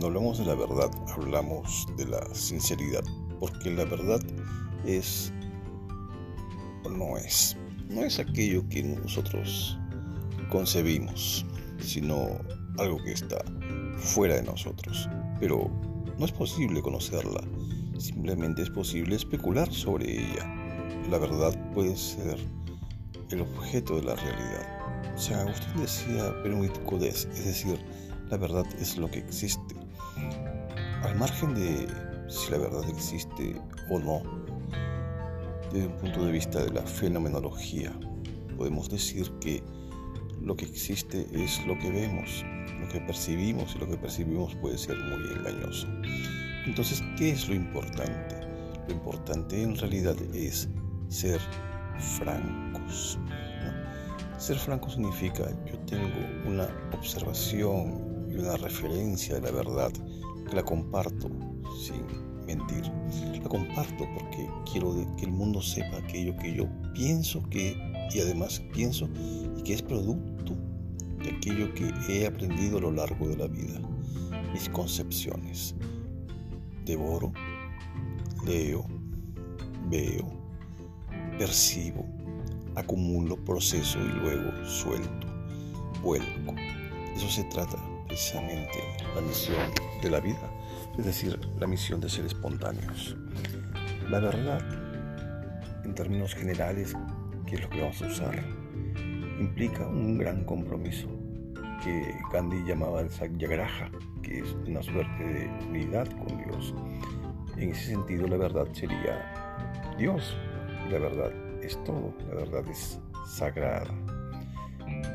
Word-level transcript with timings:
Cuando 0.00 0.18
hablamos 0.18 0.38
de 0.38 0.46
la 0.46 0.54
verdad, 0.54 0.90
hablamos 1.14 1.86
de 1.98 2.06
la 2.06 2.34
sinceridad, 2.34 3.04
porque 3.38 3.70
la 3.70 3.84
verdad 3.84 4.18
es 4.86 5.30
o 6.84 6.88
no 6.88 7.18
es. 7.18 7.54
No 7.90 8.02
es 8.02 8.18
aquello 8.18 8.66
que 8.70 8.82
nosotros 8.82 9.78
concebimos, 10.48 11.44
sino 11.80 12.30
algo 12.78 12.96
que 13.04 13.12
está 13.12 13.44
fuera 13.98 14.36
de 14.36 14.42
nosotros. 14.42 15.06
Pero 15.38 15.70
no 16.18 16.24
es 16.24 16.32
posible 16.32 16.80
conocerla, 16.80 17.42
simplemente 17.98 18.62
es 18.62 18.70
posible 18.70 19.16
especular 19.16 19.70
sobre 19.70 20.18
ella. 20.18 20.46
La 21.10 21.18
verdad 21.18 21.54
puede 21.74 21.94
ser 21.94 22.38
el 23.28 23.42
objeto 23.42 23.96
de 23.96 24.04
la 24.04 24.14
realidad. 24.14 25.14
San 25.16 25.40
Agustín 25.40 25.82
decía 25.82 26.42
peruit 26.42 26.72
codes, 26.84 27.28
es 27.34 27.44
decir, 27.44 27.78
la 28.30 28.38
verdad 28.38 28.64
es 28.80 28.96
lo 28.96 29.10
que 29.10 29.18
existe. 29.18 29.79
Al 31.02 31.16
margen 31.16 31.54
de 31.54 31.86
si 32.28 32.50
la 32.50 32.58
verdad 32.58 32.88
existe 32.90 33.56
o 33.88 33.98
no, 33.98 34.22
desde 35.72 35.86
un 35.86 35.96
punto 35.96 36.26
de 36.26 36.32
vista 36.32 36.62
de 36.62 36.70
la 36.70 36.82
fenomenología, 36.82 37.90
podemos 38.58 38.90
decir 38.90 39.30
que 39.40 39.62
lo 40.42 40.54
que 40.56 40.66
existe 40.66 41.26
es 41.32 41.64
lo 41.66 41.78
que 41.78 41.90
vemos, 41.90 42.44
lo 42.80 42.88
que 42.88 43.00
percibimos 43.00 43.74
y 43.74 43.78
lo 43.78 43.88
que 43.88 43.96
percibimos 43.96 44.54
puede 44.56 44.76
ser 44.76 44.98
muy 44.98 45.38
engañoso. 45.38 45.88
Entonces, 46.66 47.02
¿qué 47.16 47.30
es 47.30 47.48
lo 47.48 47.54
importante? 47.54 48.36
Lo 48.86 48.92
importante 48.92 49.62
en 49.62 49.76
realidad 49.76 50.16
es 50.34 50.68
ser 51.08 51.40
francos. 52.18 53.18
Ser 54.36 54.58
franco 54.58 54.90
significa 54.90 55.44
yo 55.64 55.78
tengo 55.86 56.08
una 56.46 56.68
observación 56.92 58.28
y 58.30 58.36
una 58.36 58.56
referencia 58.58 59.36
de 59.36 59.40
la 59.40 59.50
verdad 59.50 59.92
la 60.52 60.62
comparto 60.64 61.28
sin 61.78 62.04
mentir. 62.46 62.90
La 63.42 63.48
comparto 63.48 64.06
porque 64.14 64.48
quiero 64.70 64.94
que 65.16 65.24
el 65.24 65.32
mundo 65.32 65.60
sepa 65.60 65.98
aquello 65.98 66.36
que 66.36 66.54
yo 66.54 66.68
pienso 66.94 67.42
que 67.50 67.76
y 68.12 68.20
además 68.20 68.60
pienso 68.72 69.08
y 69.56 69.62
que 69.62 69.74
es 69.74 69.82
producto 69.82 70.56
de 71.22 71.30
aquello 71.30 71.72
que 71.74 71.92
he 72.08 72.26
aprendido 72.26 72.78
a 72.78 72.80
lo 72.80 72.90
largo 72.90 73.28
de 73.28 73.36
la 73.36 73.46
vida, 73.46 73.80
mis 74.52 74.68
concepciones. 74.70 75.74
Devoro, 76.84 77.32
leo, 78.44 78.84
veo, 79.88 80.26
percibo, 81.38 82.04
acumulo, 82.74 83.36
proceso 83.44 83.98
y 84.00 84.08
luego 84.20 84.64
suelto, 84.64 85.26
vuelco. 86.02 86.54
Eso 87.14 87.28
se 87.28 87.44
trata 87.44 87.89
precisamente 88.10 88.82
la 89.14 89.20
misión 89.20 89.56
de 90.02 90.10
la 90.10 90.18
vida, 90.18 90.50
es 90.98 91.04
decir, 91.04 91.38
la 91.60 91.68
misión 91.68 92.00
de 92.00 92.08
ser 92.08 92.26
espontáneos. 92.26 93.16
La 94.08 94.18
verdad, 94.18 94.60
en 95.84 95.94
términos 95.94 96.34
generales, 96.34 96.96
que 97.46 97.54
es 97.54 97.62
lo 97.62 97.70
que 97.70 97.80
vamos 97.80 98.02
a 98.02 98.06
usar, 98.06 98.44
implica 99.38 99.86
un 99.86 100.18
gran 100.18 100.44
compromiso 100.44 101.06
que 101.84 102.12
Gandhi 102.32 102.64
llamaba 102.64 103.00
el 103.00 103.10
Satyagraha, 103.10 103.92
que 104.24 104.40
es 104.40 104.56
una 104.66 104.82
suerte 104.82 105.24
de 105.24 105.46
unidad 105.68 106.08
con 106.18 106.36
Dios. 106.36 106.74
En 107.56 107.70
ese 107.70 107.92
sentido, 107.92 108.26
la 108.26 108.38
verdad 108.38 108.66
sería 108.72 109.94
Dios. 109.96 110.36
La 110.90 110.98
verdad 110.98 111.30
es 111.62 111.82
todo, 111.84 112.12
la 112.28 112.34
verdad 112.34 112.68
es 112.68 112.98
sagrada. 113.24 113.86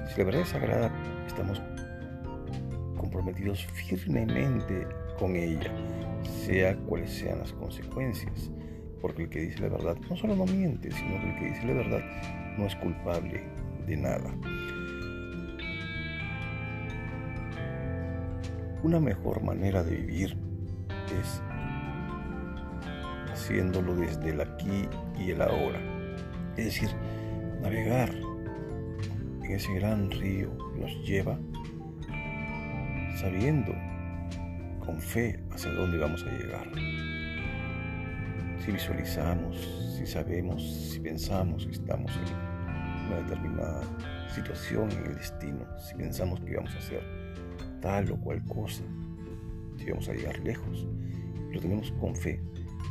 Si 0.08 0.18
la 0.18 0.24
verdad 0.24 0.42
es 0.44 0.50
sagrada, 0.50 0.92
estamos 1.28 1.62
comprometidos 3.16 3.66
firmemente 3.68 4.88
con 5.18 5.38
ella, 5.38 5.72
sea 6.24 6.76
cuales 6.76 7.10
sean 7.12 7.40
las 7.40 7.54
consecuencias. 7.54 8.52
Porque 9.02 9.24
el 9.24 9.30
que 9.30 9.40
dice 9.40 9.62
la 9.62 9.70
verdad 9.70 9.96
no 10.10 10.18
solo 10.18 10.36
no 10.36 10.46
miente, 10.46 10.92
sino 10.92 11.22
que 11.22 11.30
el 11.30 11.40
que 11.40 11.46
dice 11.46 11.66
la 11.66 11.74
verdad 11.74 12.02
no 12.58 12.66
es 12.66 12.76
culpable 12.76 13.44
de 13.88 13.96
nada. 13.96 14.36
Una 18.84 19.00
mejor 19.00 19.42
manera 19.42 19.82
de 19.82 19.96
vivir 19.96 20.38
es 21.22 21.42
haciéndolo 23.32 23.96
desde 23.96 24.32
el 24.32 24.42
aquí 24.42 24.90
y 25.18 25.32
el 25.32 25.42
ahora. 25.42 25.80
Es 26.58 26.66
decir, 26.66 26.90
navegar 27.62 28.14
en 29.44 29.52
ese 29.52 29.74
gran 29.76 30.12
río 30.12 30.50
que 30.74 30.82
nos 30.82 31.08
lleva 31.08 31.40
sabiendo 33.16 33.74
con 34.86 35.00
fe 35.00 35.40
hacia 35.52 35.72
dónde 35.72 35.98
vamos 35.98 36.24
a 36.24 36.32
llegar. 36.32 36.68
Si 38.64 38.72
visualizamos, 38.72 39.58
si 39.98 40.06
sabemos, 40.06 40.64
si 40.64 41.00
pensamos 41.00 41.66
que 41.66 41.72
estamos 41.72 42.12
en 42.18 43.08
una 43.08 43.18
determinada 43.22 43.82
situación 44.34 44.92
en 44.92 45.06
el 45.06 45.16
destino, 45.16 45.66
si 45.80 45.96
pensamos 45.96 46.40
que 46.42 46.56
vamos 46.56 46.74
a 46.76 46.78
hacer 46.78 47.04
tal 47.82 48.12
o 48.12 48.18
cual 48.18 48.44
cosa, 48.46 48.84
si 49.78 49.90
vamos 49.90 50.10
a 50.10 50.14
llegar 50.14 50.40
lejos, 50.40 50.88
lo 51.52 51.60
tenemos 51.60 51.92
con 51.94 52.16
fe, 52.16 52.42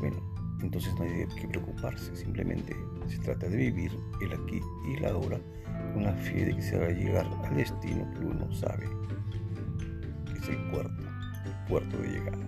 bueno, 0.00 0.16
entonces 0.62 0.94
no 0.94 1.04
hay 1.04 1.26
que 1.40 1.48
preocuparse, 1.48 2.14
simplemente 2.16 2.74
se 3.06 3.18
trata 3.18 3.48
de 3.48 3.56
vivir 3.56 3.92
el 4.22 4.32
aquí 4.32 4.60
y 4.88 4.94
el 4.96 5.04
ahora 5.06 5.38
con 5.92 6.04
la 6.04 6.14
fe 6.14 6.46
de 6.46 6.54
que 6.54 6.62
se 6.62 6.78
va 6.78 6.86
a 6.86 6.90
llegar 6.90 7.26
al 7.44 7.56
destino 7.56 8.10
que 8.12 8.20
uno 8.20 8.50
sabe, 8.52 8.86
el 10.48 10.58
puerto, 10.70 11.02
el 11.44 11.68
puerto 11.68 11.98
de 11.98 12.08
llegada. 12.08 12.46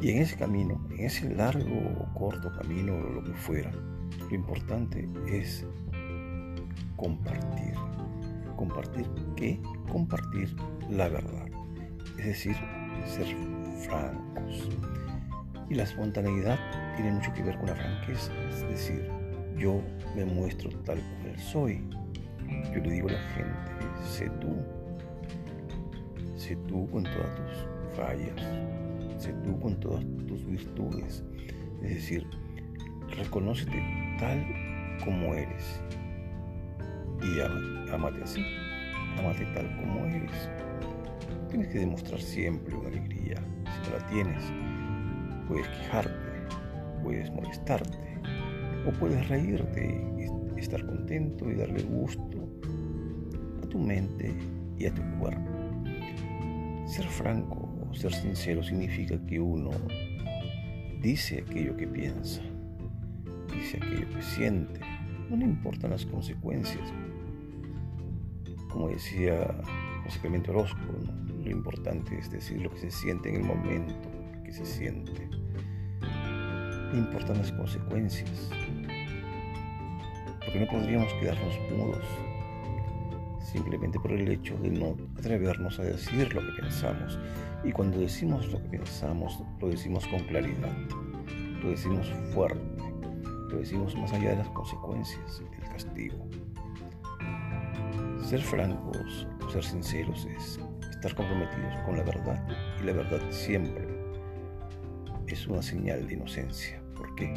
Y 0.00 0.10
en 0.10 0.22
ese 0.22 0.36
camino, 0.36 0.80
en 0.90 1.00
ese 1.00 1.28
largo 1.34 1.76
o 2.00 2.14
corto 2.14 2.50
camino 2.52 2.94
o 2.94 3.10
lo 3.10 3.22
que 3.22 3.34
fuera, 3.34 3.70
lo 4.18 4.34
importante 4.34 5.08
es 5.28 5.66
compartir. 6.96 7.74
¿Compartir 8.56 9.06
qué? 9.36 9.60
Compartir 9.90 10.54
la 10.88 11.08
verdad. 11.08 11.46
Es 12.18 12.26
decir, 12.26 12.56
ser 13.06 13.26
francos. 13.86 14.68
Y 15.68 15.74
la 15.74 15.84
espontaneidad 15.84 16.58
tiene 16.96 17.12
mucho 17.12 17.32
que 17.32 17.42
ver 17.42 17.56
con 17.58 17.66
la 17.66 17.76
franqueza. 17.76 18.32
Es 18.48 18.62
decir, 18.62 19.08
yo 19.56 19.80
me 20.16 20.24
muestro 20.24 20.70
tal 20.84 20.98
cual 21.22 21.38
soy. 21.38 21.82
Yo 22.74 22.80
le 22.80 22.90
digo 22.90 23.08
a 23.08 23.12
la 23.12 23.22
gente, 23.34 23.72
sé 24.02 24.28
tú. 24.40 24.79
Sé 26.40 26.56
tú 26.66 26.88
con 26.90 27.02
todas 27.02 27.34
tus 27.36 27.94
fallas. 27.94 28.40
Sé 29.18 29.30
tú 29.44 29.60
con 29.60 29.78
todas 29.78 30.02
tus 30.26 30.42
virtudes. 30.46 31.22
Es 31.82 31.90
decir, 31.96 32.26
reconócete 33.14 33.84
tal 34.18 34.42
como 35.04 35.34
eres 35.34 35.82
y 37.22 37.92
amate 37.92 38.22
así, 38.22 38.42
amate 39.18 39.44
tal 39.52 39.66
como 39.76 40.06
eres. 40.06 40.48
Tienes 41.50 41.68
que 41.68 41.80
demostrar 41.80 42.18
siempre 42.18 42.74
una 42.74 42.88
alegría. 42.88 43.36
Si 43.36 43.90
no 43.90 43.98
la 43.98 44.06
tienes, 44.06 44.42
puedes 45.46 45.68
quejarte, 45.68 46.46
puedes 47.02 47.30
molestarte, 47.32 48.18
o 48.88 48.92
puedes 48.92 49.28
reírte 49.28 50.02
y 50.56 50.58
estar 50.58 50.86
contento 50.86 51.50
y 51.50 51.56
darle 51.56 51.82
gusto 51.82 52.48
a 53.62 53.66
tu 53.66 53.78
mente 53.78 54.34
y 54.78 54.86
a 54.86 54.94
tu 54.94 55.02
cuerpo. 55.18 55.59
Ser 56.90 57.06
franco 57.06 57.68
o 57.88 57.94
ser 57.94 58.12
sincero 58.12 58.64
significa 58.64 59.16
que 59.24 59.38
uno 59.38 59.70
dice 61.00 61.44
aquello 61.46 61.76
que 61.76 61.86
piensa, 61.86 62.42
dice 63.54 63.76
aquello 63.76 64.10
que 64.10 64.20
siente, 64.20 64.80
no 65.30 65.36
le 65.36 65.44
importan 65.44 65.92
las 65.92 66.04
consecuencias, 66.04 66.92
como 68.68 68.88
decía 68.88 69.54
José 70.02 70.18
Clemente 70.18 70.50
Orozco, 70.50 70.80
lo 71.44 71.48
importante 71.48 72.18
es 72.18 72.28
decir 72.28 72.60
lo 72.60 72.70
que 72.70 72.78
se 72.78 72.90
siente 72.90 73.28
en 73.28 73.36
el 73.36 73.44
momento 73.44 73.94
que 74.44 74.52
se 74.52 74.66
siente. 74.66 75.28
No 76.00 76.98
importan 76.98 77.38
las 77.38 77.52
consecuencias, 77.52 78.50
porque 80.44 80.58
no 80.58 80.66
podríamos 80.66 81.12
quedarnos 81.14 81.54
mudos 81.70 82.04
simplemente 83.52 83.98
por 83.98 84.12
el 84.12 84.28
hecho 84.28 84.56
de 84.58 84.70
no 84.70 84.96
atrevernos 85.18 85.78
a 85.78 85.84
decir 85.84 86.32
lo 86.32 86.40
que 86.40 86.62
pensamos. 86.62 87.18
Y 87.64 87.72
cuando 87.72 87.98
decimos 87.98 88.50
lo 88.52 88.62
que 88.62 88.78
pensamos, 88.78 89.38
lo 89.60 89.68
decimos 89.68 90.06
con 90.06 90.20
claridad, 90.20 90.76
lo 91.62 91.70
decimos 91.70 92.10
fuerte, 92.32 92.82
lo 93.50 93.58
decimos 93.58 93.96
más 93.96 94.12
allá 94.12 94.30
de 94.30 94.36
las 94.36 94.48
consecuencias, 94.50 95.42
del 95.50 95.68
castigo. 95.68 96.28
Ser 98.24 98.40
francos, 98.40 99.26
ser 99.52 99.64
sinceros 99.64 100.26
es 100.26 100.60
estar 100.90 101.14
comprometidos 101.14 101.74
con 101.84 101.96
la 101.96 102.04
verdad 102.04 102.46
y 102.80 102.84
la 102.84 102.92
verdad 102.92 103.20
siempre 103.30 103.88
es 105.26 105.46
una 105.46 105.62
señal 105.62 106.06
de 106.06 106.14
inocencia. 106.14 106.80
¿Por 106.94 107.14
qué? 107.16 107.32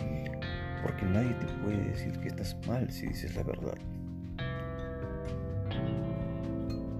Porque 0.84 1.06
nadie 1.06 1.34
te 1.36 1.46
puede 1.64 1.84
decir 1.90 2.20
que 2.20 2.28
estás 2.28 2.56
mal 2.68 2.92
si 2.92 3.08
dices 3.08 3.36
la 3.36 3.44
verdad. 3.44 3.78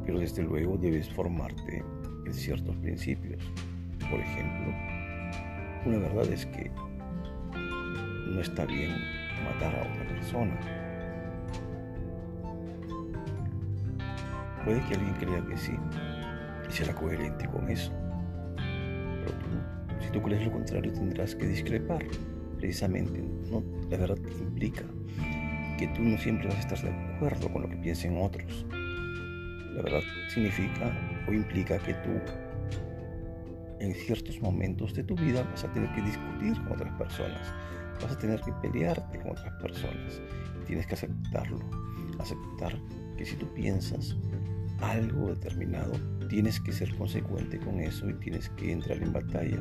Pero 0.06 0.20
desde 0.20 0.44
luego 0.44 0.78
debes 0.78 1.10
formarte 1.10 1.84
en 2.26 2.34
ciertos 2.34 2.76
principios. 2.78 3.42
Por 4.10 4.20
ejemplo, 4.20 4.74
una 5.86 5.98
verdad 5.98 6.28
es 6.32 6.46
que 6.48 6.70
no 8.30 8.40
está 8.40 8.66
bien 8.66 8.92
matar 9.46 9.76
a 9.76 9.82
otra 9.82 10.08
persona. 10.08 10.60
Puede 14.64 14.80
que 14.88 14.94
alguien 14.96 15.14
crea 15.16 15.46
que 15.46 15.58
sí 15.58 15.74
y 16.70 16.72
será 16.72 16.94
coherente 16.94 17.48
con 17.48 17.70
eso. 17.70 17.92
Pero 18.56 19.32
tú, 19.32 20.04
si 20.04 20.12
tú 20.12 20.22
crees 20.22 20.46
lo 20.46 20.52
contrario, 20.52 20.92
tendrás 20.94 21.36
que 21.36 21.48
discrepar. 21.48 22.06
Precisamente, 22.58 23.22
¿no? 23.52 23.62
la 23.90 23.98
verdad 23.98 24.18
implica 24.40 24.84
que 25.78 25.88
tú 25.90 26.02
no 26.02 26.18
siempre 26.18 26.48
vas 26.48 26.58
a 26.58 26.60
estar 26.60 26.82
de 26.82 27.16
acuerdo 27.16 27.52
con 27.52 27.64
lo 27.64 27.70
que 27.70 27.76
piensen 27.76 28.18
otros. 28.18 28.66
La 29.74 29.82
verdad 29.82 30.02
significa 30.30 30.92
o 31.28 31.34
implica 31.34 31.80
que 31.80 31.94
tú 31.96 32.12
en 33.80 33.94
ciertos 33.94 34.40
momentos 34.42 34.94
de 34.94 35.04
tu 35.04 35.16
vida 35.16 35.44
vas 35.44 35.64
a 35.66 35.74
tener 35.74 35.94
que 35.94 36.02
discutir 36.02 36.54
con 36.64 36.74
otras 36.74 36.94
personas, 36.98 37.54
vas 38.02 38.12
a 38.12 38.18
tener 38.18 38.40
que 38.42 38.54
pelearte 38.62 39.20
con 39.20 39.32
otras 39.32 39.54
personas. 39.62 40.22
Tienes 40.66 40.88
que 40.88 40.94
aceptarlo, 40.94 41.60
aceptar 42.20 42.80
que 43.18 43.26
si 43.26 43.36
tú 43.36 43.46
piensas 43.54 44.16
algo 44.80 45.30
determinado, 45.30 45.94
tienes 46.30 46.60
que 46.60 46.72
ser 46.72 46.96
consecuente 46.96 47.60
con 47.60 47.80
eso 47.80 48.10
y 48.10 48.14
tienes 48.16 48.50
que 48.52 48.72
entrar 48.72 49.02
en 49.02 49.12
batalla 49.12 49.60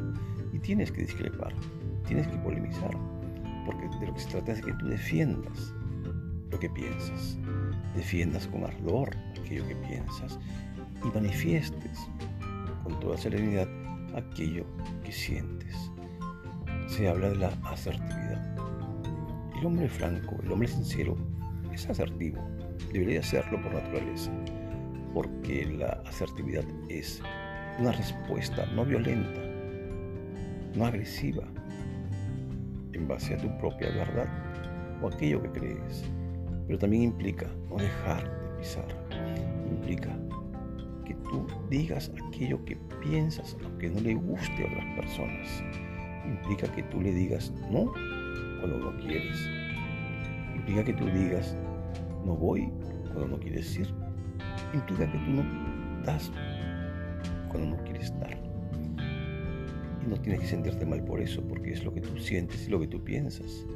y 0.52 0.58
tienes 0.58 0.92
que 0.92 1.02
discrepar, 1.02 1.52
tienes 2.06 2.28
que 2.28 2.36
polemizar, 2.38 2.96
porque 3.66 3.88
de 3.98 4.06
lo 4.06 4.14
que 4.14 4.20
se 4.20 4.30
trata 4.30 4.52
es 4.52 4.62
que 4.62 4.72
tú 4.74 4.86
defiendas 4.86 5.74
lo 6.50 6.58
que 6.58 6.70
piensas, 6.70 7.38
defiendas 7.96 8.46
con 8.46 8.64
ardor 8.64 9.10
aquello 9.52 9.68
que 9.68 9.76
piensas 9.86 10.38
y 11.04 11.14
manifiestes 11.14 11.98
con 12.82 12.98
toda 13.00 13.18
serenidad 13.18 13.68
aquello 14.14 14.64
que 15.04 15.12
sientes. 15.12 15.74
Se 16.86 17.08
habla 17.08 17.30
de 17.30 17.36
la 17.36 17.48
asertividad. 17.64 18.56
El 19.58 19.66
hombre 19.66 19.88
franco, 19.88 20.36
el 20.42 20.52
hombre 20.52 20.68
sincero, 20.68 21.16
es 21.72 21.88
asertivo. 21.88 22.42
Debería 22.92 23.22
serlo 23.22 23.60
por 23.62 23.74
naturaleza, 23.74 24.30
porque 25.14 25.66
la 25.66 26.02
asertividad 26.06 26.64
es 26.88 27.22
una 27.78 27.92
respuesta 27.92 28.66
no 28.74 28.84
violenta, 28.84 29.40
no 30.74 30.86
agresiva, 30.86 31.44
en 32.92 33.08
base 33.08 33.34
a 33.34 33.38
tu 33.38 33.56
propia 33.58 33.88
verdad 33.90 34.28
o 35.02 35.08
aquello 35.08 35.42
que 35.42 35.60
crees. 35.60 36.04
Pero 36.66 36.78
también 36.78 37.04
implica 37.04 37.46
no 37.68 37.76
dejar 37.76 38.22
de 38.40 38.58
pisar, 38.58 39.01
implica 39.68 40.16
que 41.04 41.14
tú 41.14 41.46
digas 41.70 42.10
aquello 42.28 42.64
que 42.64 42.76
piensas, 43.00 43.56
aunque 43.64 43.90
no 43.90 44.00
le 44.00 44.14
guste 44.14 44.62
a 44.62 44.66
otras 44.66 44.96
personas. 44.96 45.64
Implica 46.26 46.72
que 46.72 46.82
tú 46.84 47.00
le 47.00 47.12
digas 47.12 47.52
no 47.70 47.92
cuando 48.60 48.78
no 48.78 48.96
quieres. 48.98 49.36
Implica 50.54 50.84
que 50.84 50.92
tú 50.92 51.06
digas 51.06 51.56
no 52.24 52.36
voy 52.36 52.70
cuando 53.04 53.28
no 53.28 53.38
quieres 53.38 53.78
ir. 53.78 53.92
Implica 54.72 55.10
que 55.10 55.18
tú 55.18 55.30
no 55.30 56.02
das 56.04 56.30
cuando 57.48 57.76
no 57.76 57.84
quieres 57.84 58.12
dar. 58.20 58.36
Y 60.04 60.08
no 60.08 60.16
tienes 60.16 60.40
que 60.40 60.46
sentirte 60.46 60.84
mal 60.86 61.04
por 61.04 61.20
eso, 61.20 61.42
porque 61.46 61.72
es 61.72 61.84
lo 61.84 61.92
que 61.92 62.00
tú 62.00 62.18
sientes 62.18 62.66
y 62.66 62.70
lo 62.70 62.80
que 62.80 62.88
tú 62.88 63.02
piensas. 63.02 63.66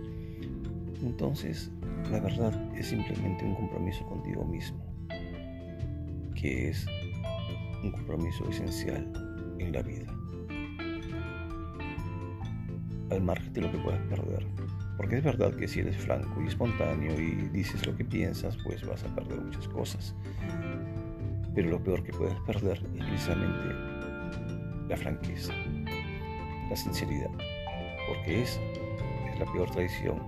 Entonces, 1.02 1.70
la 2.10 2.20
verdad 2.20 2.54
es 2.76 2.88
simplemente 2.88 3.44
un 3.44 3.54
compromiso 3.54 4.04
contigo 4.06 4.44
mismo, 4.44 4.78
que 6.46 6.68
es 6.68 6.86
un 7.82 7.90
compromiso 7.90 8.48
esencial 8.48 9.04
en 9.58 9.72
la 9.72 9.82
vida. 9.82 10.06
Al 13.10 13.20
margen 13.20 13.52
de 13.52 13.62
lo 13.62 13.72
que 13.72 13.78
puedas 13.78 14.00
perder. 14.02 14.46
Porque 14.96 15.16
es 15.16 15.24
verdad 15.24 15.52
que 15.56 15.66
si 15.66 15.80
eres 15.80 15.96
franco 15.96 16.40
y 16.40 16.46
espontáneo 16.46 17.20
y 17.20 17.48
dices 17.48 17.84
lo 17.84 17.96
que 17.96 18.04
piensas, 18.04 18.56
pues 18.64 18.86
vas 18.86 19.02
a 19.02 19.12
perder 19.16 19.40
muchas 19.40 19.66
cosas. 19.66 20.14
Pero 21.52 21.68
lo 21.68 21.82
peor 21.82 22.04
que 22.04 22.12
puedes 22.12 22.38
perder 22.42 22.80
es 22.94 23.04
precisamente 23.04 23.74
la 24.88 24.96
franqueza, 24.96 25.52
la 26.70 26.76
sinceridad. 26.76 27.30
Porque 28.06 28.42
es, 28.42 28.60
es 29.32 29.40
la 29.40 29.52
peor 29.52 29.68
traición 29.72 30.20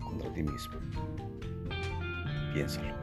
contra 0.00 0.32
ti 0.32 0.42
mismo. 0.42 0.74
Piénsalo. 2.54 3.01